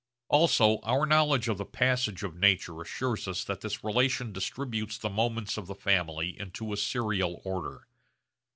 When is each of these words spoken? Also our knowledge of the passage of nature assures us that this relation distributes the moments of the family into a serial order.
Also 0.29 0.79
our 0.81 1.05
knowledge 1.05 1.47
of 1.47 1.59
the 1.59 1.63
passage 1.63 2.23
of 2.23 2.35
nature 2.35 2.81
assures 2.81 3.27
us 3.27 3.43
that 3.43 3.61
this 3.61 3.83
relation 3.83 4.31
distributes 4.33 4.97
the 4.97 5.11
moments 5.11 5.57
of 5.57 5.67
the 5.67 5.75
family 5.75 6.35
into 6.39 6.73
a 6.73 6.77
serial 6.77 7.39
order. 7.45 7.85